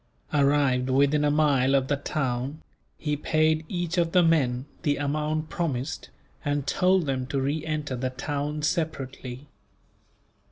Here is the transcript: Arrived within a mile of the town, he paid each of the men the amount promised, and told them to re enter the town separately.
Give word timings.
Arrived 0.33 0.89
within 0.89 1.23
a 1.23 1.29
mile 1.29 1.75
of 1.75 1.87
the 1.87 1.95
town, 1.95 2.59
he 2.97 3.15
paid 3.15 3.63
each 3.69 3.99
of 3.99 4.13
the 4.13 4.23
men 4.23 4.65
the 4.81 4.97
amount 4.97 5.47
promised, 5.47 6.09
and 6.43 6.65
told 6.65 7.05
them 7.05 7.27
to 7.27 7.39
re 7.39 7.63
enter 7.67 7.95
the 7.95 8.09
town 8.09 8.63
separately. 8.63 9.47